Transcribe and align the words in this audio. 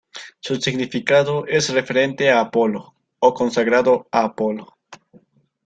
Su 0.39 0.55
significado 0.55 1.45
es 1.45 1.69
"referente 1.69 2.31
a 2.31 2.39
Apolo" 2.39 2.95
o 3.19 3.35
"consagrado 3.35 4.07
a 4.11 4.23
Apolo". 4.23 4.75